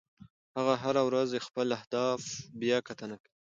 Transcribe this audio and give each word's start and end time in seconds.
هغه 0.57 0.73
هره 0.83 1.01
ورځ 1.07 1.29
خپل 1.47 1.67
اهداف 1.77 2.21
بیاکتنه 2.59 3.15
کوي. 3.21 3.33